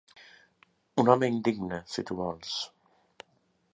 Un 1.03 1.11
home 1.13 1.29
indigne, 1.33 1.79
si 1.97 2.07
tu 2.11 2.17
vols; 2.23 2.57